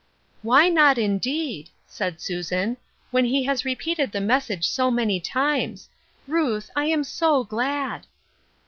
[0.51, 1.69] ""Why not, indeed!
[1.85, 2.77] "said Susan,
[3.11, 5.89] "when he has repeated the message so many times.
[6.27, 6.71] Ruth.
[6.75, 8.07] I am 80 glad